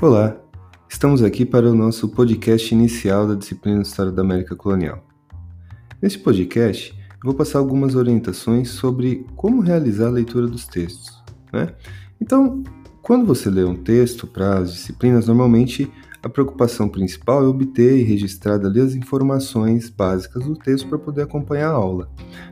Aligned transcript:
Olá, 0.00 0.36
estamos 0.88 1.22
aqui 1.22 1.46
para 1.46 1.70
o 1.70 1.74
nosso 1.74 2.08
podcast 2.08 2.74
inicial 2.74 3.28
da 3.28 3.34
disciplina 3.34 3.80
História 3.80 4.10
da 4.10 4.22
América 4.22 4.56
Colonial. 4.56 5.02
Neste 6.02 6.18
podcast, 6.18 6.92
eu 6.98 7.20
vou 7.22 7.34
passar 7.34 7.60
algumas 7.60 7.94
orientações 7.94 8.70
sobre 8.70 9.24
como 9.36 9.62
realizar 9.62 10.08
a 10.08 10.10
leitura 10.10 10.48
dos 10.48 10.66
textos. 10.66 11.22
Né? 11.52 11.68
Então, 12.20 12.62
quando 13.02 13.24
você 13.24 13.48
lê 13.48 13.64
um 13.64 13.76
texto 13.76 14.26
para 14.26 14.58
as 14.58 14.72
disciplinas, 14.72 15.28
normalmente 15.28 15.90
a 16.22 16.28
preocupação 16.28 16.88
principal 16.88 17.44
é 17.44 17.46
obter 17.46 17.96
e 17.96 18.02
registrar 18.02 18.54
ali 18.54 18.80
as 18.80 18.94
informações 18.94 19.88
básicas 19.88 20.44
do 20.44 20.56
texto 20.56 20.88
para 20.88 20.98
poder 20.98 21.22
acompanhar 21.22 21.68
a 21.68 21.74
aula. 21.74 22.10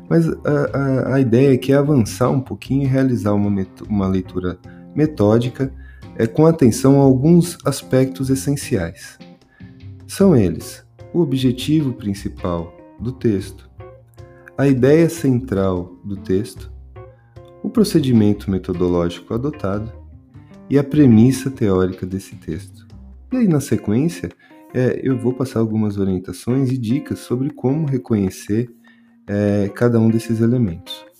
Mas 0.08 0.28
a, 0.28 0.34
a, 0.72 1.14
a, 1.16 1.20
ideia 1.20 1.52
aqui 1.52 1.72
é 1.72 1.76
avançar 1.76 2.30
um 2.30 2.40
pouquinho 2.40 2.84
e 2.84 2.86
realizar 2.86 3.32
uma, 3.32 3.66
uma 3.88 4.06
leitura 4.06 4.58
metódica 4.94 5.72
é, 6.16 6.26
com 6.26 6.46
atenção 6.46 7.00
a 7.00 7.04
alguns 7.04 7.58
aspectos 7.64 8.30
essenciais. 8.30 9.18
São 10.06 10.36
eles: 10.36 10.84
o 11.12 11.20
objetivo 11.20 11.92
principal 11.92 12.76
do 13.00 13.12
texto, 13.12 13.70
a 14.56 14.68
ideia 14.68 15.08
central 15.08 15.96
do 16.04 16.16
texto, 16.16 16.72
o 17.62 17.70
procedimento 17.70 18.50
metodológico 18.50 19.34
adotado 19.34 19.92
e 20.68 20.78
a 20.78 20.84
premissa 20.84 21.50
teórica 21.50 22.06
desse 22.06 22.36
texto. 22.36 22.86
E 23.32 23.36
aí, 23.36 23.48
na 23.48 23.60
sequência, 23.60 24.28
é, 24.74 25.00
eu 25.02 25.18
vou 25.18 25.32
passar 25.32 25.60
algumas 25.60 25.98
orientações 25.98 26.70
e 26.70 26.78
dicas 26.78 27.18
sobre 27.20 27.50
como 27.50 27.86
reconhecer 27.86 28.70
é, 29.26 29.70
cada 29.74 29.98
um 29.98 30.10
desses 30.10 30.40
elementos. 30.40 31.11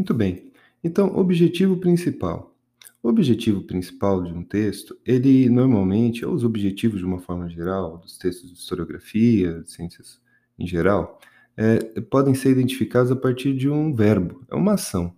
Muito 0.00 0.14
bem. 0.14 0.50
Então, 0.82 1.14
objetivo 1.14 1.76
principal. 1.76 2.56
O 3.02 3.08
objetivo 3.10 3.60
principal 3.60 4.22
de 4.22 4.32
um 4.32 4.42
texto, 4.42 4.96
ele 5.04 5.50
normalmente, 5.50 6.24
ou 6.24 6.32
os 6.32 6.42
objetivos 6.42 7.00
de 7.00 7.04
uma 7.04 7.18
forma 7.18 7.50
geral, 7.50 7.98
dos 7.98 8.16
textos 8.16 8.50
de 8.50 8.58
historiografia, 8.58 9.60
de 9.60 9.70
ciências 9.70 10.18
em 10.58 10.66
geral, 10.66 11.20
é, 11.54 12.00
podem 12.00 12.34
ser 12.34 12.52
identificados 12.52 13.12
a 13.12 13.16
partir 13.16 13.54
de 13.54 13.68
um 13.68 13.94
verbo, 13.94 14.42
é 14.50 14.54
uma 14.54 14.72
ação, 14.72 15.14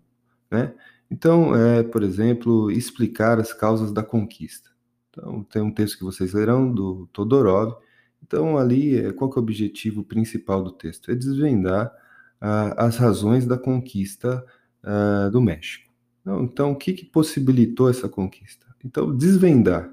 né? 0.50 0.74
Então, 1.08 1.54
é, 1.54 1.84
por 1.84 2.02
exemplo, 2.02 2.68
explicar 2.68 3.38
as 3.38 3.52
causas 3.52 3.92
da 3.92 4.02
conquista. 4.02 4.68
Então, 5.10 5.44
tem 5.44 5.62
um 5.62 5.70
texto 5.70 5.96
que 5.96 6.04
vocês 6.04 6.32
lerão 6.32 6.74
do 6.74 7.06
Todorov. 7.12 7.76
Então, 8.20 8.58
ali, 8.58 8.96
é, 8.96 9.12
qual 9.12 9.30
é 9.30 9.36
o 9.36 9.38
objetivo 9.38 10.02
principal 10.02 10.60
do 10.60 10.72
texto? 10.72 11.08
É 11.08 11.14
desvendar 11.14 11.92
ah, 12.40 12.86
as 12.86 12.96
razões 12.96 13.46
da 13.46 13.56
conquista 13.56 14.44
ah, 14.82 15.28
do 15.30 15.40
México. 15.40 15.92
Então, 16.20 16.44
então, 16.44 16.72
o 16.72 16.76
que, 16.76 16.92
que 16.92 17.04
possibilitou 17.04 17.90
essa 17.90 18.08
conquista? 18.08 18.66
Então, 18.84 19.14
desvendar 19.16 19.92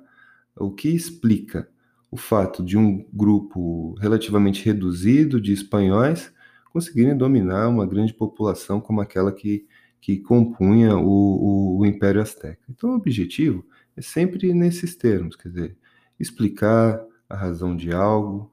o 0.56 0.72
que 0.72 0.90
explica 0.90 1.70
o 2.12 2.18
fato 2.18 2.64
de 2.64 2.78
um 2.78 3.06
grupo 3.14 3.96
relativamente 4.00 4.66
reduzido 4.66 5.40
de 5.40 5.54
espanhóis 5.54 6.32
conseguirem 6.72 7.18
dominar 7.18 7.68
uma 7.68 7.86
grande 7.86 8.14
população 8.14 8.80
como 8.80 9.02
aquela 9.02 9.32
que, 9.32 9.68
que 10.00 10.18
compunha 10.18 10.98
o, 10.98 11.08
o, 11.08 11.78
o 11.80 11.86
Império 11.86 12.22
Azteca. 12.22 12.62
Então, 12.70 12.92
o 12.92 12.96
objetivo 12.96 13.66
é 13.96 14.02
sempre 14.02 14.54
nesses 14.54 14.96
termos, 14.96 15.36
quer 15.36 15.50
dizer, 15.50 15.78
explicar 16.20 17.04
a 17.28 17.36
razão 17.36 17.76
de 17.76 17.92
algo, 17.92 18.52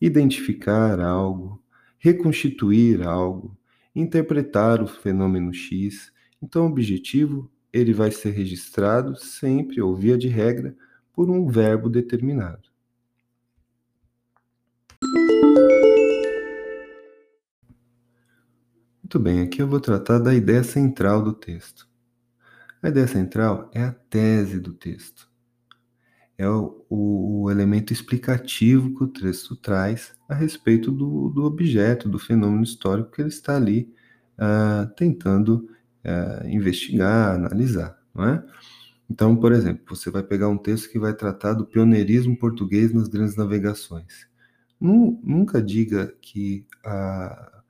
identificar 0.00 1.00
algo, 1.00 1.62
reconstituir 1.98 3.02
algo, 3.02 3.56
interpretar 3.94 4.82
o 4.82 4.86
fenômeno 4.86 5.52
X. 5.52 6.12
Então, 6.42 6.64
o 6.64 6.70
objetivo 6.70 7.50
ele 7.72 7.92
vai 7.92 8.10
ser 8.10 8.30
registrado 8.30 9.16
sempre, 9.16 9.80
ou 9.80 9.94
via 9.96 10.16
de 10.16 10.28
regra, 10.28 10.76
por 11.12 11.30
um 11.30 11.46
verbo 11.46 11.88
determinado. 11.88 12.68
Muito 19.02 19.18
bem, 19.18 19.42
aqui 19.42 19.62
eu 19.62 19.68
vou 19.68 19.80
tratar 19.80 20.18
da 20.18 20.34
ideia 20.34 20.64
central 20.64 21.22
do 21.22 21.32
texto. 21.32 21.88
A 22.82 22.88
ideia 22.88 23.06
central 23.06 23.70
é 23.72 23.82
a 23.82 23.92
tese 23.92 24.58
do 24.58 24.72
texto. 24.72 25.33
É 26.36 26.48
o, 26.48 26.84
o, 26.90 27.50
elemento 27.50 27.92
explicativo 27.92 28.94
que 28.94 29.04
o 29.04 29.08
texto 29.08 29.54
traz 29.54 30.14
a 30.28 30.34
respeito 30.34 30.90
do, 30.90 31.28
do, 31.30 31.44
objeto, 31.44 32.08
do 32.08 32.18
fenômeno 32.18 32.64
histórico 32.64 33.12
que 33.12 33.22
ele 33.22 33.28
está 33.28 33.56
ali 33.56 33.94
uh, 34.36 34.92
tentando 34.96 35.68
uh, 36.04 36.46
investigar, 36.48 37.36
analisar, 37.36 37.96
não 38.12 38.24
é? 38.24 38.44
Então, 39.08 39.36
por 39.36 39.52
exemplo, 39.52 39.94
você 39.94 40.10
vai 40.10 40.22
pegar 40.22 40.48
um 40.48 40.58
texto 40.58 40.90
que 40.90 40.98
vai 40.98 41.14
tratar 41.14 41.52
do 41.52 41.66
pioneirismo 41.66 42.36
português 42.36 42.92
nas 42.92 43.06
grandes 43.06 43.36
navegações. 43.36 44.26
Nunca 44.80 45.62
diga 45.62 46.14
que 46.20 46.66
a, 46.84 47.62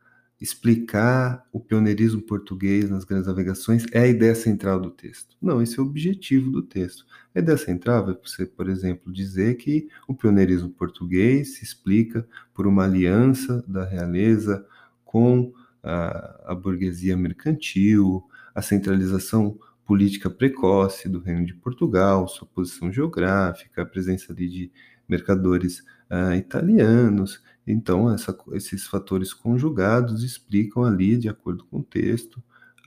explicar 0.44 1.42
o 1.50 1.58
pioneirismo 1.58 2.20
português 2.20 2.90
nas 2.90 3.02
grandes 3.02 3.26
navegações 3.26 3.86
é 3.92 4.00
a 4.00 4.06
ideia 4.06 4.34
central 4.34 4.78
do 4.78 4.90
texto. 4.90 5.34
Não, 5.40 5.62
esse 5.62 5.78
é 5.78 5.82
o 5.82 5.86
objetivo 5.86 6.50
do 6.50 6.60
texto. 6.60 7.06
A 7.34 7.38
ideia 7.38 7.56
central 7.56 8.04
vai 8.04 8.14
ser, 8.26 8.48
por 8.48 8.68
exemplo, 8.68 9.10
dizer 9.10 9.54
que 9.54 9.88
o 10.06 10.14
pioneirismo 10.14 10.68
português 10.68 11.54
se 11.54 11.64
explica 11.64 12.28
por 12.52 12.66
uma 12.66 12.84
aliança 12.84 13.64
da 13.66 13.86
realeza 13.86 14.66
com 15.02 15.50
a, 15.82 16.52
a 16.52 16.54
burguesia 16.54 17.16
mercantil, 17.16 18.22
a 18.54 18.60
centralização 18.60 19.58
política 19.86 20.28
precoce 20.28 21.08
do 21.08 21.20
Reino 21.20 21.46
de 21.46 21.54
Portugal, 21.54 22.28
sua 22.28 22.46
posição 22.46 22.92
geográfica, 22.92 23.80
a 23.80 23.86
presença 23.86 24.30
ali 24.30 24.46
de 24.46 24.72
mercadores 25.08 25.80
uh, 26.10 26.34
italianos 26.34 27.42
então, 27.66 28.12
essa, 28.12 28.36
esses 28.52 28.86
fatores 28.86 29.32
conjugados 29.32 30.22
explicam 30.22 30.84
ali, 30.84 31.16
de 31.16 31.28
acordo 31.28 31.64
com 31.64 31.78
o 31.78 31.82
texto, 31.82 32.42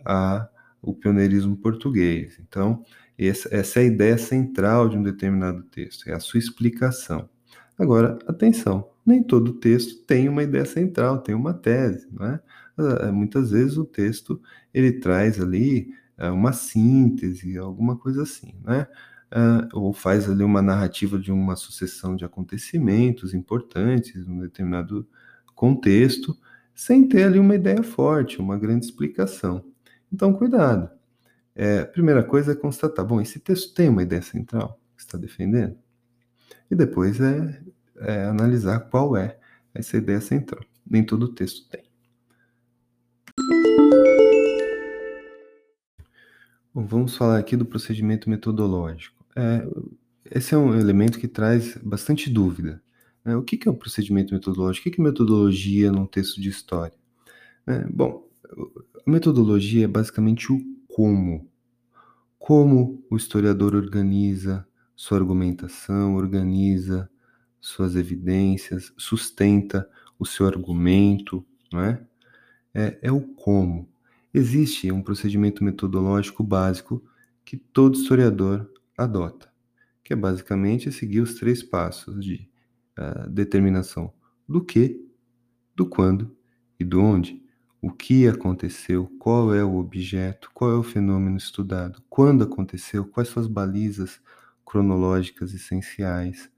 a, 0.06 0.48
o 0.82 0.94
pioneirismo 0.94 1.58
português. 1.58 2.40
Então, 2.40 2.84
essa, 3.18 3.54
essa 3.54 3.80
é 3.80 3.84
a 3.84 3.86
ideia 3.86 4.18
central 4.18 4.88
de 4.90 4.98
um 4.98 5.04
determinado 5.04 5.64
texto, 5.64 6.08
é 6.08 6.14
a 6.14 6.20
sua 6.20 6.40
explicação. 6.40 7.30
Agora, 7.78 8.18
atenção, 8.28 8.90
nem 9.06 9.24
todo 9.24 9.54
texto 9.54 10.04
tem 10.06 10.30
uma 10.30 10.44
ideia 10.44 10.66
central, 10.66 11.20
tem 11.20 11.34
uma 11.34 11.54
tese, 11.54 12.08
não 12.12 12.26
é? 12.26 12.40
Ah, 12.78 13.12
muitas 13.12 13.52
vezes 13.52 13.78
o 13.78 13.86
texto 13.86 14.40
ele 14.74 14.94
traz 15.00 15.40
ali 15.42 15.94
ah, 16.18 16.32
uma 16.32 16.54
síntese, 16.54 17.58
alguma 17.58 17.98
coisa 17.98 18.24
assim, 18.24 18.54
né? 18.64 18.88
Uh, 19.32 19.68
ou 19.74 19.94
faz 19.94 20.30
ali 20.30 20.44
uma 20.44 20.62
narrativa 20.62 21.18
de 21.20 21.32
uma 21.32 21.56
sucessão 21.56 22.16
de 22.16 22.26
acontecimentos 22.26 23.34
importantes 23.34 24.26
num 24.26 24.40
determinado 24.40 25.08
contexto, 25.56 26.38
sem 26.74 27.08
ter 27.08 27.24
ali 27.24 27.40
uma 27.40 27.56
ideia 27.56 27.82
forte, 27.84 28.40
uma 28.40 28.58
grande 28.58 28.86
explicação. 28.86 29.66
Então, 30.12 30.34
cuidado. 30.34 30.90
É, 31.56 31.84
primeira 31.84 32.24
coisa 32.24 32.52
é 32.52 32.56
constatar, 32.56 33.04
bom, 33.04 33.20
esse 33.20 33.40
texto 33.40 33.74
tem 33.74 33.90
uma 33.90 34.04
ideia 34.04 34.22
central 34.22 34.80
que 34.96 35.02
está 35.02 35.18
defendendo? 35.18 35.76
E 36.70 36.76
depois 36.76 37.20
é, 37.20 37.62
é 37.98 38.26
analisar 38.26 38.80
qual 38.82 39.18
é 39.18 39.40
essa 39.74 39.98
ideia 39.98 40.22
central. 40.22 40.64
Nem 40.86 41.04
todo 41.04 41.34
texto 41.34 41.68
tem. 41.70 41.84
Bom, 46.74 46.86
vamos 46.86 47.18
falar 47.18 47.40
aqui 47.40 47.56
do 47.56 47.66
procedimento 47.66 48.30
metodológico. 48.30 49.17
É, 49.38 49.68
esse 50.32 50.56
é 50.56 50.58
um 50.58 50.74
elemento 50.74 51.20
que 51.20 51.28
traz 51.28 51.78
bastante 51.78 52.28
dúvida. 52.28 52.82
Né? 53.24 53.36
O 53.36 53.44
que 53.44 53.68
é 53.68 53.72
o 53.72 53.76
procedimento 53.76 54.34
metodológico? 54.34 54.90
O 54.90 54.92
que 54.92 55.00
é 55.00 55.04
metodologia 55.04 55.92
num 55.92 56.08
texto 56.08 56.42
de 56.42 56.50
história? 56.50 56.98
É, 57.68 57.86
bom, 57.86 58.28
a 59.06 59.10
metodologia 59.10 59.86
é 59.86 59.88
basicamente 59.88 60.52
o 60.52 60.60
como. 60.88 61.48
Como 62.40 63.06
o 63.12 63.16
historiador 63.16 63.76
organiza 63.76 64.68
sua 64.96 65.20
argumentação, 65.20 66.16
organiza 66.16 67.08
suas 67.62 67.96
evidências, 67.96 68.92
sustenta 68.98 69.88
o 70.18 70.26
seu 70.26 70.48
argumento, 70.48 71.46
não 71.72 71.82
é? 71.82 72.02
É, 72.74 72.98
é 73.04 73.12
o 73.12 73.22
como. 73.22 73.88
Existe 74.34 74.92
um 74.92 75.02
procedimento 75.02 75.64
metodológico 75.64 76.44
básico 76.44 77.04
que 77.46 77.58
todo 77.58 78.00
historiador 78.00 78.70
adota, 78.98 79.50
que 80.04 80.14
é 80.14 80.16
basicamente 80.16 80.92
seguir 80.92 81.22
os 81.22 81.36
três 81.36 81.62
passos 81.62 82.24
de 82.24 82.50
uh, 82.98 83.30
determinação 83.30 84.12
do 84.48 84.64
que, 84.64 85.06
do 85.76 85.86
quando 85.86 86.36
e 86.80 86.84
do 86.84 87.02
onde. 87.02 87.46
O 87.82 87.92
que 87.92 88.28
aconteceu, 88.28 89.08
qual 89.20 89.54
é 89.54 89.64
o 89.64 89.76
objeto, 89.76 90.50
qual 90.54 90.72
é 90.72 90.76
o 90.76 90.84
fenômeno 90.84 91.38
estudado, 91.38 92.02
quando 92.10 92.44
aconteceu, 92.44 93.06
quais 93.06 93.30
são 93.30 93.42
as 93.42 93.48
balizas 93.48 94.20
cronológicas 94.66 95.54
essenciais, 95.54 96.50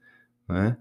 é? 0.48 0.76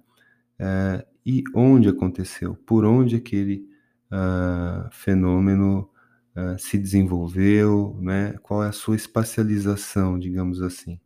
Uh, 0.59 1.05
e 1.25 1.43
onde 1.53 1.87
aconteceu, 1.87 2.55
por 2.65 2.83
onde 2.83 3.15
aquele 3.15 3.69
uh, 4.11 4.89
fenômeno 4.91 5.89
uh, 6.35 6.57
se 6.57 6.77
desenvolveu, 6.77 7.97
né? 8.01 8.33
qual 8.41 8.63
é 8.63 8.69
a 8.69 8.73
sua 8.73 8.95
espacialização, 8.95 10.17
digamos 10.17 10.61
assim. 10.61 10.99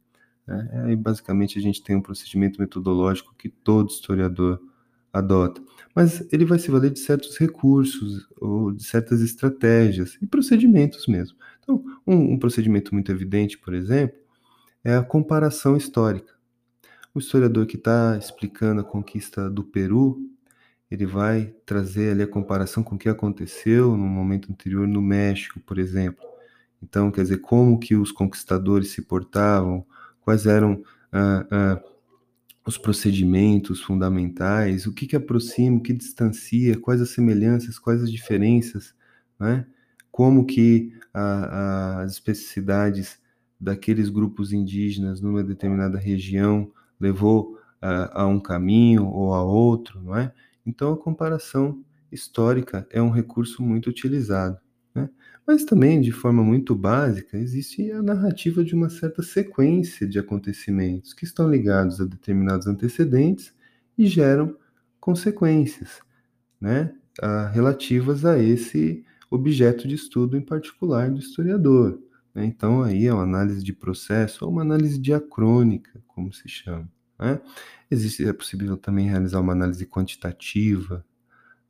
Né? 0.47 0.69
Aí, 0.85 0.95
basicamente, 0.95 1.57
a 1.57 1.61
gente 1.61 1.83
tem 1.83 1.95
um 1.95 2.01
procedimento 2.01 2.59
metodológico 2.59 3.33
que 3.37 3.49
todo 3.49 3.89
historiador 3.89 4.61
adota. 5.11 5.61
Mas 5.95 6.27
ele 6.33 6.43
vai 6.43 6.57
se 6.57 6.71
valer 6.71 6.91
de 6.91 6.99
certos 6.99 7.37
recursos 7.37 8.27
ou 8.37 8.71
de 8.71 8.83
certas 8.83 9.21
estratégias 9.21 10.17
e 10.21 10.25
procedimentos 10.25 11.05
mesmo. 11.07 11.37
Então, 11.61 11.83
um, 12.05 12.33
um 12.33 12.39
procedimento 12.39 12.93
muito 12.93 13.11
evidente, 13.11 13.57
por 13.57 13.73
exemplo, 13.73 14.17
é 14.83 14.95
a 14.95 15.03
comparação 15.03 15.77
histórica. 15.77 16.33
O 17.13 17.19
historiador 17.19 17.67
que 17.67 17.77
está 17.77 18.17
explicando 18.17 18.81
a 18.81 18.83
conquista 18.83 19.49
do 19.49 19.63
Peru, 19.63 20.19
ele 20.89 21.05
vai 21.05 21.53
trazer 21.65 22.11
ali 22.11 22.23
a 22.23 22.27
comparação 22.27 22.83
com 22.83 22.95
o 22.95 22.97
que 22.97 23.07
aconteceu 23.07 23.91
no 23.95 24.05
momento 24.05 24.51
anterior 24.51 24.87
no 24.87 25.01
México, 25.01 25.59
por 25.59 25.77
exemplo. 25.77 26.23
Então, 26.81 27.11
quer 27.11 27.21
dizer, 27.21 27.37
como 27.37 27.79
que 27.79 27.95
os 27.95 28.11
conquistadores 28.11 28.89
se 28.89 29.03
portavam, 29.03 29.85
quais 30.23 30.45
eram 30.45 30.83
ah, 31.11 31.45
ah, 31.51 31.83
os 32.65 32.77
procedimentos 32.77 33.81
fundamentais, 33.81 34.87
o 34.87 34.93
que, 34.93 35.05
que 35.05 35.15
aproxima, 35.15 35.77
o 35.77 35.81
que 35.81 35.93
distancia, 35.93 36.79
quais 36.79 37.01
as 37.01 37.09
semelhanças, 37.09 37.77
quais 37.77 38.01
as 38.01 38.11
diferenças, 38.11 38.95
né? 39.39 39.65
como 40.11 40.45
que 40.45 40.93
a, 41.13 41.21
a, 41.21 42.01
as 42.01 42.13
especificidades 42.13 43.19
daqueles 43.59 44.09
grupos 44.09 44.53
indígenas 44.53 45.21
numa 45.21 45.43
determinada 45.43 45.97
região 45.97 46.71
levou 46.99 47.59
a, 47.81 48.21
a 48.23 48.27
um 48.27 48.39
caminho 48.39 49.07
ou 49.07 49.33
a 49.33 49.43
outro, 49.43 50.01
não 50.01 50.15
é? 50.15 50.33
Então 50.65 50.93
a 50.93 50.97
comparação 50.97 51.83
histórica 52.11 52.87
é 52.89 53.01
um 53.01 53.09
recurso 53.09 53.61
muito 53.61 53.89
utilizado. 53.89 54.57
Né? 54.93 55.09
Mas 55.45 55.65
também, 55.65 55.99
de 55.99 56.11
forma 56.11 56.43
muito 56.43 56.75
básica, 56.75 57.37
existe 57.37 57.91
a 57.91 58.01
narrativa 58.01 58.63
de 58.63 58.73
uma 58.73 58.89
certa 58.89 59.21
sequência 59.21 60.07
de 60.07 60.19
acontecimentos 60.19 61.13
que 61.13 61.25
estão 61.25 61.49
ligados 61.49 61.99
a 61.99 62.05
determinados 62.05 62.67
antecedentes 62.67 63.53
e 63.97 64.05
geram 64.05 64.55
consequências 64.99 65.99
né, 66.59 66.93
a, 67.21 67.47
relativas 67.49 68.23
a 68.23 68.39
esse 68.39 69.03
objeto 69.29 69.87
de 69.87 69.95
estudo 69.95 70.37
em 70.37 70.41
particular 70.41 71.09
do 71.09 71.19
historiador. 71.19 71.99
Né? 72.33 72.45
Então, 72.45 72.81
aí 72.81 73.05
é 73.05 73.13
uma 73.13 73.23
análise 73.23 73.63
de 73.63 73.73
processo 73.73 74.45
ou 74.45 74.51
uma 74.51 74.61
análise 74.61 74.97
diacrônica, 74.97 76.01
como 76.07 76.31
se 76.31 76.47
chama. 76.47 76.89
Né? 77.19 77.41
Existe, 77.91 78.25
é 78.25 78.33
possível 78.33 78.77
também 78.77 79.09
realizar 79.09 79.39
uma 79.39 79.53
análise 79.53 79.85
quantitativa, 79.85 81.05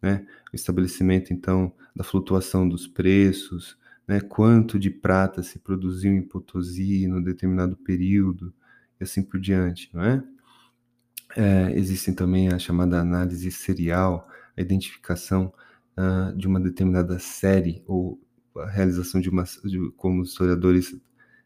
né? 0.03 0.27
O 0.51 0.55
estabelecimento, 0.55 1.31
então, 1.31 1.73
da 1.95 2.03
flutuação 2.03 2.67
dos 2.67 2.85
preços, 2.85 3.77
né? 4.05 4.19
Quanto 4.19 4.77
de 4.77 4.89
prata 4.89 5.41
se 5.41 5.59
produziu 5.59 6.11
em 6.11 6.21
Potosí 6.21 7.07
no 7.07 7.23
determinado 7.23 7.77
período, 7.77 8.53
e 8.99 9.03
assim 9.05 9.23
por 9.23 9.39
diante, 9.39 9.89
não 9.93 10.03
é? 10.03 10.23
é 11.37 11.71
existem 11.77 12.13
também 12.13 12.49
a 12.49 12.59
chamada 12.59 12.99
análise 12.99 13.49
serial, 13.49 14.27
a 14.57 14.61
identificação 14.61 15.53
uh, 15.97 16.35
de 16.37 16.47
uma 16.47 16.59
determinada 16.59 17.17
série, 17.17 17.81
ou 17.87 18.21
a 18.57 18.69
realização 18.69 19.21
de 19.21 19.29
uma, 19.29 19.43
de, 19.63 19.89
como 19.95 20.21
os 20.21 20.31
historiadores 20.31 20.95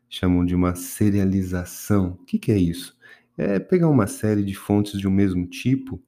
chamam 0.09 0.43
de 0.43 0.55
uma 0.55 0.73
serialização. 0.73 2.17
O 2.21 2.25
que, 2.25 2.39
que 2.39 2.51
é 2.51 2.57
isso? 2.57 2.97
É 3.37 3.59
pegar 3.59 3.87
uma 3.87 4.07
série 4.07 4.43
de 4.43 4.55
fontes 4.55 4.99
de 4.99 5.07
um 5.07 5.11
mesmo 5.11 5.45
tipo 5.45 6.01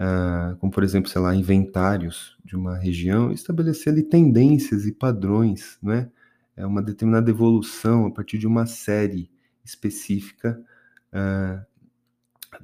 uh, 0.00 0.56
como 0.56 0.72
por 0.72 0.82
exemplo, 0.82 1.10
sei 1.10 1.20
lá, 1.20 1.34
inventários 1.34 2.36
de 2.44 2.56
uma 2.56 2.76
região, 2.76 3.30
estabelecer 3.30 3.92
ali 3.92 4.02
tendências 4.02 4.86
e 4.86 4.92
padrões, 4.92 5.78
né? 5.82 6.10
É 6.56 6.66
uma 6.66 6.82
determinada 6.82 7.30
evolução 7.30 8.06
a 8.06 8.10
partir 8.10 8.38
de 8.38 8.46
uma 8.46 8.66
série 8.66 9.30
específica 9.64 10.60
uh, 11.12 11.64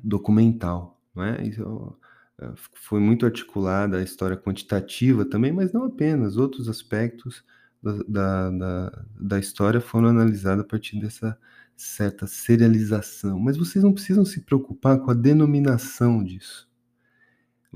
documental, 0.02 1.00
não 1.14 1.24
é? 1.24 1.42
Isso, 1.46 1.62
uh, 1.62 2.54
foi 2.74 3.00
muito 3.00 3.26
articulada 3.26 3.98
a 3.98 4.02
história 4.02 4.36
quantitativa 4.36 5.24
também, 5.24 5.52
mas 5.52 5.72
não 5.72 5.84
apenas, 5.84 6.36
outros 6.36 6.68
aspectos 6.68 7.44
da, 7.82 8.50
da, 8.50 9.04
da 9.20 9.38
história 9.38 9.80
foram 9.80 10.08
analisados 10.08 10.64
a 10.64 10.66
partir 10.66 10.98
dessa 10.98 11.38
certa 11.76 12.26
serialização. 12.26 13.38
Mas 13.38 13.56
vocês 13.56 13.84
não 13.84 13.92
precisam 13.92 14.24
se 14.24 14.40
preocupar 14.40 14.98
com 14.98 15.10
a 15.10 15.14
denominação 15.14 16.24
disso 16.24 16.65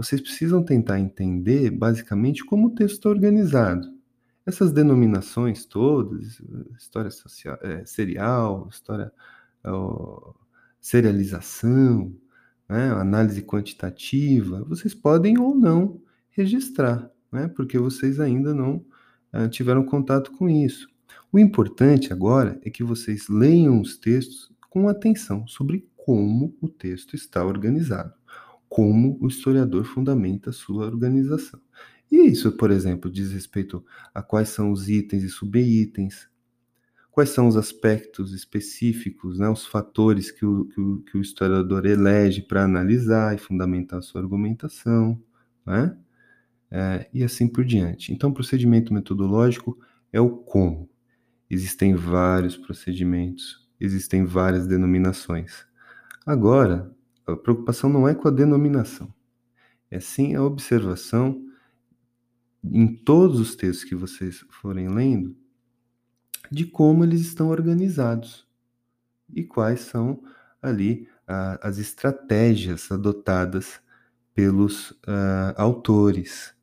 vocês 0.00 0.18
precisam 0.18 0.62
tentar 0.62 0.98
entender 0.98 1.70
basicamente 1.70 2.42
como 2.42 2.68
o 2.68 2.70
texto 2.70 2.94
está 2.94 3.10
organizado. 3.10 3.86
Essas 4.46 4.72
denominações 4.72 5.66
todas, 5.66 6.40
história 6.74 7.10
social, 7.10 7.58
é, 7.60 7.84
serial, 7.84 8.66
história 8.70 9.12
serialização, 10.80 12.16
né, 12.66 12.90
análise 12.92 13.42
quantitativa, 13.42 14.64
vocês 14.64 14.94
podem 14.94 15.38
ou 15.38 15.54
não 15.54 16.00
registrar, 16.30 17.10
né, 17.30 17.46
porque 17.48 17.78
vocês 17.78 18.18
ainda 18.18 18.54
não 18.54 18.82
é, 19.30 19.48
tiveram 19.48 19.84
contato 19.84 20.32
com 20.32 20.48
isso. 20.48 20.88
O 21.30 21.38
importante 21.38 22.10
agora 22.10 22.58
é 22.64 22.70
que 22.70 22.82
vocês 22.82 23.28
leiam 23.28 23.78
os 23.78 23.98
textos 23.98 24.50
com 24.70 24.88
atenção 24.88 25.46
sobre 25.46 25.86
como 25.94 26.56
o 26.58 26.70
texto 26.70 27.14
está 27.14 27.44
organizado 27.44 28.18
como 28.70 29.18
o 29.20 29.26
historiador 29.26 29.84
fundamenta 29.84 30.52
sua 30.52 30.86
organização. 30.86 31.60
E 32.10 32.16
isso, 32.30 32.52
por 32.52 32.70
exemplo, 32.70 33.10
diz 33.10 33.32
respeito 33.32 33.84
a 34.14 34.22
quais 34.22 34.48
são 34.48 34.70
os 34.70 34.88
itens 34.88 35.24
e 35.24 35.28
subitens, 35.28 36.28
quais 37.10 37.30
são 37.30 37.48
os 37.48 37.56
aspectos 37.56 38.32
específicos, 38.32 39.40
né, 39.40 39.48
os 39.48 39.66
fatores 39.66 40.30
que 40.30 40.46
o, 40.46 40.66
que 40.66 40.80
o, 40.80 40.98
que 41.02 41.18
o 41.18 41.20
historiador 41.20 41.84
elege 41.84 42.42
para 42.42 42.62
analisar 42.62 43.34
e 43.34 43.38
fundamentar 43.38 44.02
sua 44.02 44.20
argumentação, 44.20 45.20
né? 45.66 45.96
É, 46.70 47.08
e 47.12 47.24
assim 47.24 47.48
por 47.48 47.64
diante. 47.64 48.12
Então, 48.12 48.30
o 48.30 48.34
procedimento 48.34 48.94
metodológico 48.94 49.76
é 50.12 50.20
o 50.20 50.30
como. 50.30 50.88
Existem 51.50 51.96
vários 51.96 52.56
procedimentos, 52.56 53.68
existem 53.80 54.24
várias 54.24 54.68
denominações. 54.68 55.66
Agora, 56.24 56.94
a 57.26 57.36
preocupação 57.36 57.90
não 57.90 58.08
é 58.08 58.14
com 58.14 58.28
a 58.28 58.30
denominação, 58.30 59.12
é 59.90 60.00
sim 60.00 60.34
a 60.34 60.42
observação 60.42 61.46
em 62.62 62.94
todos 62.94 63.40
os 63.40 63.54
textos 63.56 63.84
que 63.84 63.94
vocês 63.94 64.44
forem 64.50 64.88
lendo 64.88 65.36
de 66.50 66.66
como 66.66 67.04
eles 67.04 67.20
estão 67.22 67.48
organizados 67.48 68.46
e 69.32 69.44
quais 69.44 69.80
são 69.80 70.22
ali 70.60 71.08
uh, 71.28 71.58
as 71.62 71.78
estratégias 71.78 72.90
adotadas 72.90 73.80
pelos 74.34 74.90
uh, 74.90 75.54
autores 75.56 76.54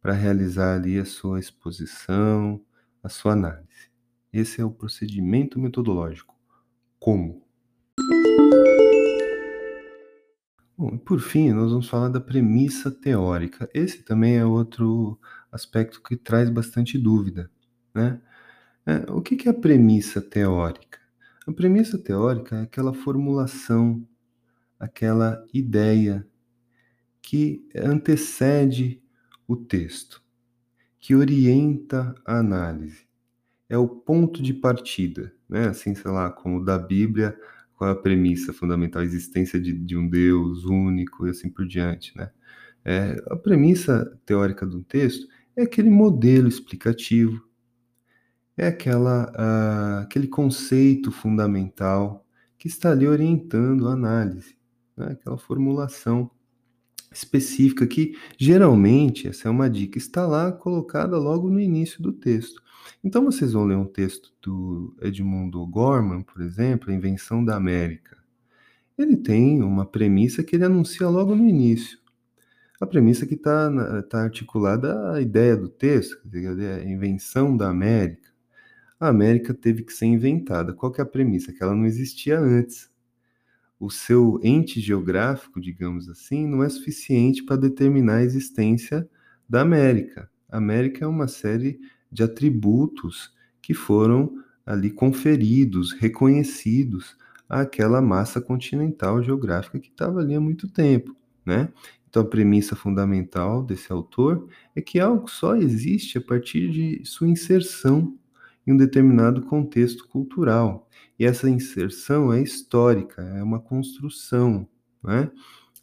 para 0.00 0.12
realizar 0.12 0.76
ali 0.76 0.98
a 0.98 1.04
sua 1.04 1.40
exposição, 1.40 2.60
a 3.02 3.08
sua 3.08 3.32
análise. 3.32 3.90
Esse 4.32 4.60
é 4.60 4.64
o 4.64 4.70
procedimento 4.70 5.58
metodológico. 5.58 6.34
Como? 6.98 7.45
Bom, 10.76 10.98
por 10.98 11.20
fim, 11.20 11.52
nós 11.52 11.70
vamos 11.70 11.88
falar 11.88 12.08
da 12.08 12.20
premissa 12.20 12.90
teórica. 12.90 13.68
Esse 13.72 14.02
também 14.02 14.36
é 14.36 14.44
outro 14.44 15.18
aspecto 15.50 16.02
que 16.02 16.16
traz 16.16 16.50
bastante 16.50 16.98
dúvida, 16.98 17.50
né? 17.94 18.20
É, 18.86 19.10
o 19.12 19.22
que 19.22 19.48
é 19.48 19.50
a 19.50 19.54
premissa 19.54 20.20
teórica? 20.20 20.98
A 21.46 21.52
premissa 21.52 21.98
teórica 21.98 22.56
é 22.56 22.62
aquela 22.62 22.94
formulação, 22.94 24.06
aquela 24.78 25.44
ideia 25.54 26.26
que 27.22 27.66
antecede 27.74 29.02
o 29.48 29.56
texto, 29.56 30.22
que 31.00 31.14
orienta 31.14 32.14
a 32.24 32.38
análise. 32.38 33.06
É 33.68 33.78
o 33.78 33.88
ponto 33.88 34.42
de 34.42 34.54
partida, 34.54 35.32
né? 35.48 35.68
Assim, 35.68 35.94
sei 35.94 36.10
lá, 36.10 36.30
como 36.30 36.64
da 36.64 36.78
Bíblia 36.78 37.38
qual 37.76 37.90
é 37.90 37.92
a 37.92 37.96
premissa 37.96 38.52
fundamental? 38.52 39.02
A 39.02 39.04
existência 39.04 39.60
de, 39.60 39.72
de 39.72 39.96
um 39.96 40.08
Deus 40.08 40.64
único 40.64 41.26
e 41.26 41.30
assim 41.30 41.50
por 41.50 41.66
diante, 41.66 42.16
né? 42.16 42.30
É, 42.84 43.16
a 43.30 43.36
premissa 43.36 44.18
teórica 44.24 44.64
do 44.66 44.82
texto 44.82 45.26
é 45.56 45.62
aquele 45.62 45.90
modelo 45.90 46.48
explicativo, 46.48 47.44
é 48.56 48.68
aquela, 48.68 50.00
aquele 50.02 50.28
conceito 50.28 51.10
fundamental 51.10 52.24
que 52.56 52.68
está 52.68 52.92
ali 52.92 53.06
orientando 53.06 53.88
a 53.88 53.92
análise, 53.92 54.56
né? 54.96 55.08
aquela 55.12 55.36
formulação 55.36 56.30
específica 57.12 57.86
que 57.86 58.16
geralmente, 58.38 59.28
essa 59.28 59.48
é 59.48 59.50
uma 59.50 59.70
dica, 59.70 59.98
está 59.98 60.26
lá 60.26 60.52
colocada 60.52 61.18
logo 61.18 61.50
no 61.50 61.60
início 61.60 62.02
do 62.02 62.12
texto. 62.12 62.62
Então 63.02 63.24
vocês 63.24 63.52
vão 63.52 63.64
ler 63.64 63.76
um 63.76 63.86
texto 63.86 64.32
do 64.42 64.96
Edmundo 65.00 65.64
Gorman, 65.66 66.22
por 66.22 66.42
exemplo, 66.42 66.90
A 66.90 66.94
Invenção 66.94 67.44
da 67.44 67.56
América. 67.56 68.16
Ele 68.98 69.16
tem 69.16 69.62
uma 69.62 69.84
premissa 69.84 70.42
que 70.42 70.56
ele 70.56 70.64
anuncia 70.64 71.08
logo 71.08 71.34
no 71.34 71.46
início. 71.46 71.98
a 72.80 72.86
premissa 72.86 73.26
que 73.26 73.34
está 73.34 74.02
tá 74.04 74.22
articulada 74.22 75.12
a 75.12 75.20
ideia 75.20 75.56
do 75.56 75.68
texto, 75.68 76.20
a 76.24 76.84
invenção 76.84 77.56
da 77.56 77.68
América. 77.70 78.30
A 79.00 79.08
América 79.08 79.54
teve 79.54 79.82
que 79.82 79.92
ser 79.92 80.06
inventada. 80.06 80.72
Qual 80.74 80.92
que 80.92 81.00
é 81.00 81.04
a 81.04 81.06
premissa? 81.06 81.52
Que 81.52 81.62
ela 81.62 81.74
não 81.74 81.86
existia 81.86 82.38
antes. 82.38 82.90
O 83.78 83.90
seu 83.90 84.40
ente 84.42 84.80
geográfico, 84.80 85.60
digamos 85.60 86.08
assim, 86.08 86.46
não 86.46 86.62
é 86.62 86.68
suficiente 86.68 87.44
para 87.44 87.56
determinar 87.56 88.16
a 88.16 88.22
existência 88.24 89.08
da 89.48 89.60
América. 89.60 90.30
A 90.48 90.56
América 90.56 91.04
é 91.04 91.08
uma 91.08 91.28
série 91.28 91.78
de 92.10 92.22
atributos 92.22 93.34
que 93.60 93.74
foram 93.74 94.32
ali 94.64 94.90
conferidos, 94.90 95.92
reconhecidos 95.92 97.16
àquela 97.48 98.00
massa 98.00 98.40
continental 98.40 99.22
geográfica 99.22 99.78
que 99.78 99.88
estava 99.88 100.20
ali 100.20 100.34
há 100.34 100.40
muito 100.40 100.68
tempo, 100.68 101.14
né? 101.44 101.68
Então 102.08 102.22
a 102.22 102.26
premissa 102.26 102.74
fundamental 102.74 103.62
desse 103.62 103.92
autor 103.92 104.48
é 104.74 104.80
que 104.80 104.98
algo 104.98 105.28
só 105.30 105.54
existe 105.54 106.18
a 106.18 106.20
partir 106.20 106.70
de 106.70 107.02
sua 107.04 107.28
inserção 107.28 108.16
em 108.66 108.72
um 108.72 108.76
determinado 108.76 109.42
contexto 109.42 110.08
cultural. 110.08 110.85
E 111.18 111.24
essa 111.24 111.48
inserção 111.48 112.32
é 112.32 112.42
histórica, 112.42 113.22
é 113.22 113.42
uma 113.42 113.60
construção, 113.60 114.68
né? 115.02 115.30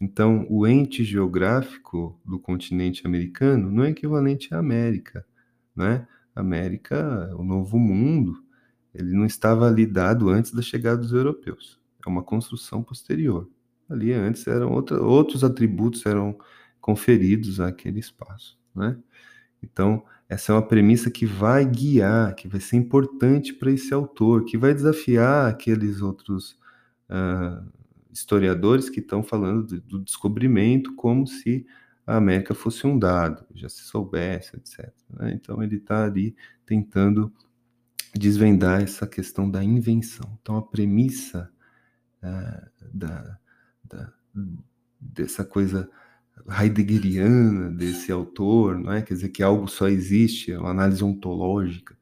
Então, 0.01 0.45
o 0.49 0.67
ente 0.67 1.03
geográfico 1.03 2.19
do 2.25 2.37
continente 2.39 3.05
americano 3.07 3.71
não 3.71 3.83
é 3.83 3.89
equivalente 3.89 4.53
à 4.53 4.59
América, 4.59 5.25
né? 5.75 6.07
América, 6.35 7.33
o 7.37 7.43
novo 7.43 7.77
mundo, 7.79 8.43
ele 8.93 9.13
não 9.13 9.25
estava 9.25 9.67
ali 9.67 9.85
dado 9.85 10.29
antes 10.29 10.51
da 10.51 10.61
chegada 10.61 10.97
dos 10.97 11.13
europeus. 11.13 11.79
É 12.05 12.09
uma 12.09 12.23
construção 12.23 12.83
posterior. 12.83 13.49
Ali 13.89 14.13
antes 14.13 14.45
eram 14.47 14.71
outra, 14.71 15.01
outros 15.01 15.43
atributos 15.43 16.05
eram 16.05 16.37
conferidos 16.81 17.59
àquele 17.59 17.99
espaço, 17.99 18.59
né? 18.75 18.97
Então, 19.61 20.03
essa 20.33 20.51
é 20.51 20.55
uma 20.55 20.67
premissa 20.67 21.11
que 21.11 21.25
vai 21.25 21.63
guiar, 21.65 22.35
que 22.35 22.47
vai 22.47 22.59
ser 22.59 22.75
importante 22.75 23.53
para 23.53 23.71
esse 23.71 23.93
autor, 23.93 24.45
que 24.45 24.57
vai 24.57 24.73
desafiar 24.73 25.49
aqueles 25.49 26.01
outros 26.01 26.57
uh, 27.09 27.63
historiadores 28.11 28.89
que 28.89 28.99
estão 28.99 29.21
falando 29.21 29.63
do, 29.63 29.81
do 29.81 29.99
descobrimento 29.99 30.95
como 30.95 31.27
se 31.27 31.65
a 32.05 32.17
América 32.17 32.53
fosse 32.53 32.85
um 32.85 32.97
dado, 32.97 33.45
já 33.53 33.69
se 33.69 33.83
soubesse, 33.83 34.55
etc. 34.55 34.91
Né? 35.09 35.33
Então 35.33 35.61
ele 35.63 35.77
está 35.77 36.03
ali 36.03 36.35
tentando 36.65 37.31
desvendar 38.13 38.81
essa 38.81 39.07
questão 39.07 39.49
da 39.49 39.63
invenção. 39.63 40.37
Então 40.41 40.57
a 40.57 40.61
premissa 40.61 41.49
uh, 42.23 42.87
da, 42.93 43.37
da, 43.83 44.11
dessa 44.99 45.45
coisa 45.45 45.89
heideggeriana 46.49 47.69
desse 47.69 48.11
autor, 48.11 48.77
não 48.77 48.91
é? 48.91 49.01
Quer 49.01 49.13
dizer 49.15 49.29
que 49.29 49.43
algo 49.43 49.67
só 49.67 49.87
existe, 49.87 50.51
é 50.51 50.59
uma 50.59 50.71
análise 50.71 51.03
ontológica, 51.03 51.97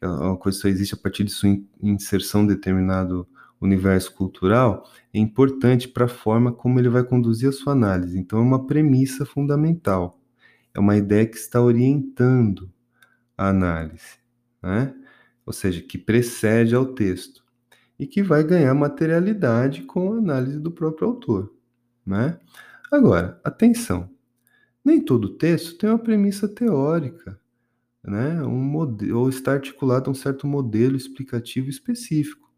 é 0.00 0.06
uma 0.06 0.36
coisa 0.36 0.58
só 0.58 0.68
existe 0.68 0.94
a 0.94 0.98
partir 0.98 1.24
de 1.24 1.30
sua 1.30 1.50
inserção 1.82 2.42
em 2.42 2.46
determinado 2.46 3.26
universo 3.60 4.14
cultural, 4.14 4.88
é 5.12 5.18
importante 5.18 5.86
para 5.88 6.06
a 6.06 6.08
forma 6.08 6.52
como 6.52 6.78
ele 6.78 6.88
vai 6.88 7.04
conduzir 7.04 7.48
a 7.48 7.52
sua 7.52 7.74
análise. 7.74 8.18
Então, 8.18 8.38
é 8.38 8.42
uma 8.42 8.66
premissa 8.66 9.26
fundamental. 9.26 10.18
É 10.72 10.80
uma 10.80 10.96
ideia 10.96 11.26
que 11.26 11.36
está 11.36 11.60
orientando 11.60 12.72
a 13.36 13.48
análise, 13.48 14.18
né? 14.62 14.94
ou 15.44 15.52
seja, 15.52 15.82
que 15.82 15.98
precede 15.98 16.74
ao 16.74 16.86
texto 16.86 17.44
e 17.98 18.06
que 18.06 18.22
vai 18.22 18.44
ganhar 18.44 18.72
materialidade 18.72 19.82
com 19.82 20.14
a 20.14 20.18
análise 20.18 20.58
do 20.58 20.70
próprio 20.70 21.08
autor. 21.08 21.52
Né? 22.06 22.38
Agora, 22.90 23.40
atenção, 23.44 24.10
nem 24.84 25.00
todo 25.00 25.36
texto 25.36 25.78
tem 25.78 25.88
uma 25.90 25.98
premissa 25.98 26.48
teórica, 26.48 27.38
né? 28.04 28.42
um 28.42 28.62
modelo, 28.62 29.20
ou 29.20 29.28
está 29.28 29.52
articulado 29.52 30.10
a 30.10 30.12
um 30.12 30.14
certo 30.14 30.46
modelo 30.46 30.96
explicativo 30.96 31.70
específico. 31.70 32.50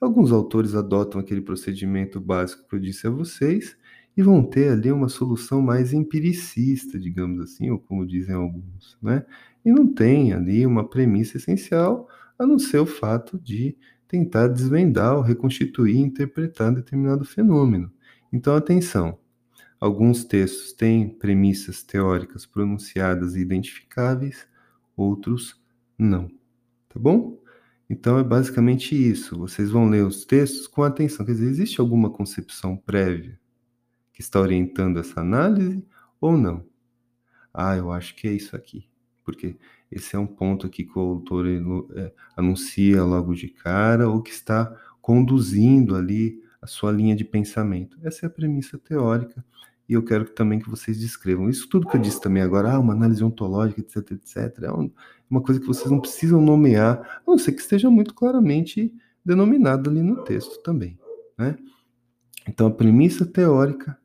Alguns 0.00 0.32
autores 0.32 0.74
adotam 0.74 1.20
aquele 1.20 1.42
procedimento 1.42 2.20
básico 2.20 2.68
que 2.68 2.76
eu 2.76 2.80
disse 2.80 3.06
a 3.06 3.10
vocês 3.10 3.76
e 4.16 4.22
vão 4.22 4.42
ter 4.42 4.70
ali 4.70 4.92
uma 4.92 5.08
solução 5.08 5.60
mais 5.62 5.92
empiricista, 5.92 6.98
digamos 6.98 7.40
assim, 7.40 7.70
ou 7.70 7.78
como 7.78 8.06
dizem 8.06 8.34
alguns, 8.34 8.96
né? 9.02 9.24
E 9.64 9.72
não 9.72 9.92
tem 9.92 10.32
ali 10.32 10.66
uma 10.66 10.88
premissa 10.88 11.36
essencial, 11.36 12.08
a 12.38 12.46
não 12.46 12.58
ser 12.58 12.78
o 12.78 12.86
fato 12.86 13.38
de 13.38 13.76
tentar 14.08 14.48
desvendar 14.48 15.16
ou 15.16 15.22
reconstituir 15.22 15.98
interpretar 15.98 16.72
determinado 16.74 17.24
fenômeno. 17.24 17.92
Então, 18.32 18.54
atenção, 18.56 19.18
alguns 19.80 20.24
textos 20.24 20.72
têm 20.72 21.08
premissas 21.08 21.82
teóricas 21.82 22.44
pronunciadas 22.44 23.34
e 23.34 23.40
identificáveis, 23.40 24.46
outros 24.94 25.60
não. 25.98 26.28
Tá 26.88 26.98
bom? 26.98 27.40
Então 27.88 28.18
é 28.18 28.22
basicamente 28.22 28.94
isso. 28.94 29.38
Vocês 29.38 29.70
vão 29.70 29.88
ler 29.88 30.04
os 30.04 30.24
textos 30.24 30.66
com 30.66 30.82
atenção. 30.82 31.24
Quer 31.24 31.32
dizer, 31.32 31.48
existe 31.48 31.80
alguma 31.80 32.10
concepção 32.10 32.76
prévia 32.76 33.38
que 34.12 34.20
está 34.20 34.40
orientando 34.40 34.98
essa 35.00 35.20
análise 35.20 35.84
ou 36.20 36.36
não? 36.36 36.64
Ah, 37.52 37.76
eu 37.76 37.90
acho 37.90 38.14
que 38.14 38.28
é 38.28 38.32
isso 38.32 38.54
aqui. 38.54 38.88
Porque 39.24 39.56
esse 39.90 40.14
é 40.14 40.18
um 40.18 40.26
ponto 40.26 40.66
aqui 40.66 40.84
que 40.84 40.98
o 40.98 41.00
autor 41.00 41.46
é, 41.96 42.12
anuncia 42.36 43.02
logo 43.02 43.34
de 43.34 43.48
cara 43.48 44.08
ou 44.08 44.22
que 44.22 44.30
está 44.30 44.76
conduzindo 45.00 45.96
ali 45.96 46.40
a 46.62 46.66
sua 46.66 46.92
linha 46.92 47.16
de 47.16 47.24
pensamento. 47.24 47.98
Essa 48.02 48.26
é 48.26 48.28
a 48.28 48.30
premissa 48.30 48.78
teórica 48.78 49.44
e 49.90 49.94
eu 49.94 50.04
quero 50.04 50.24
também 50.24 50.60
que 50.60 50.70
vocês 50.70 51.00
descrevam. 51.00 51.50
Isso 51.50 51.68
tudo 51.68 51.88
que 51.88 51.96
eu 51.96 52.00
disse 52.00 52.20
também 52.20 52.44
agora, 52.44 52.74
ah, 52.74 52.78
uma 52.78 52.92
análise 52.92 53.24
ontológica, 53.24 53.80
etc, 53.80 54.12
etc, 54.12 54.62
é 54.62 54.70
uma 55.28 55.42
coisa 55.42 55.60
que 55.60 55.66
vocês 55.66 55.90
não 55.90 55.98
precisam 55.98 56.40
nomear, 56.40 57.20
a 57.26 57.28
não 57.28 57.36
ser 57.36 57.50
que 57.50 57.60
esteja 57.60 57.90
muito 57.90 58.14
claramente 58.14 58.94
denominado 59.24 59.90
ali 59.90 60.00
no 60.00 60.22
texto 60.22 60.62
também, 60.62 60.96
né? 61.36 61.58
Então, 62.48 62.68
a 62.68 62.70
premissa 62.70 63.26
teórica 63.26 63.98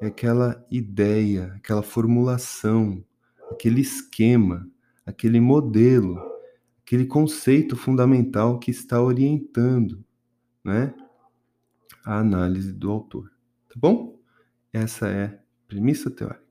é 0.00 0.06
aquela 0.06 0.64
ideia, 0.70 1.52
aquela 1.56 1.82
formulação, 1.82 3.04
aquele 3.50 3.82
esquema, 3.82 4.66
aquele 5.04 5.40
modelo, 5.40 6.18
aquele 6.82 7.04
conceito 7.04 7.76
fundamental 7.76 8.58
que 8.58 8.70
está 8.70 9.02
orientando, 9.02 10.02
né, 10.64 10.94
a 12.02 12.18
análise 12.18 12.72
do 12.72 12.90
autor, 12.90 13.30
tá 13.68 13.74
bom? 13.76 14.17
Essa 14.72 15.08
é 15.08 15.24
a 15.24 15.30
premissa 15.66 16.10
teórica. 16.10 16.42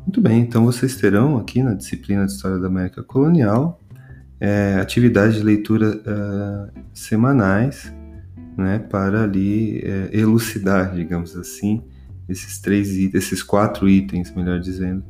Muito 0.00 0.20
bem, 0.20 0.40
então 0.40 0.64
vocês 0.64 0.96
terão 0.96 1.36
aqui 1.36 1.62
na 1.62 1.74
disciplina 1.74 2.24
de 2.24 2.32
História 2.32 2.58
da 2.58 2.68
América 2.68 3.02
Colonial 3.02 3.80
é, 4.40 4.76
atividades 4.80 5.36
de 5.36 5.42
leitura 5.42 5.90
uh, 5.90 6.80
semanais 6.92 7.92
né, 8.56 8.78
para 8.78 9.22
ali 9.22 9.78
é, 9.78 10.10
elucidar, 10.12 10.94
digamos 10.94 11.36
assim, 11.36 11.82
esses 12.28 12.60
três 12.60 12.88
esses 13.14 13.42
quatro 13.42 13.88
itens, 13.88 14.34
melhor 14.34 14.60
dizendo, 14.60 15.04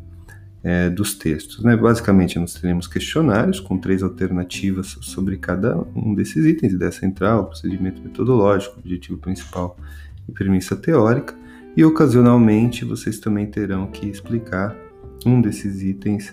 é, 0.65 0.89
dos 0.89 1.15
textos. 1.15 1.63
Né? 1.63 1.77
Basicamente, 1.77 2.39
nós 2.39 2.55
teremos 2.55 2.87
questionários 2.87 3.61
com 3.61 3.77
três 3.77 4.03
alternativas 4.03 4.97
sobre 5.03 5.37
cada 5.37 5.77
um 5.95 6.15
desses 6.15 6.47
itens: 6.47 6.73
ideia 6.73 6.91
central, 6.91 7.47
procedimento 7.47 8.03
metodológico, 8.03 8.81
objetivo 8.81 9.19
principal 9.19 9.77
e 10.27 10.33
premissa 10.33 10.75
teórica. 10.75 11.35
E 11.77 11.85
ocasionalmente 11.85 12.85
vocês 12.85 13.19
também 13.19 13.47
terão 13.47 13.89
que 13.89 14.07
explicar 14.07 14.75
um 15.27 15.41
desses 15.41 15.83
itens 15.83 16.33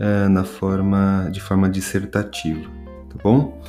é, 0.00 0.28
na 0.28 0.44
forma 0.44 1.28
de 1.32 1.40
forma 1.40 1.68
dissertativa, 1.68 2.70
tá 3.10 3.16
bom? 3.22 3.60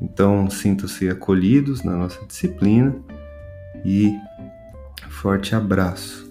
Então 0.00 0.48
sintam-se 0.48 1.08
acolhidos 1.08 1.82
na 1.82 1.96
nossa 1.96 2.24
disciplina 2.24 2.94
e 3.84 4.14
forte 5.08 5.54
abraço. 5.54 6.21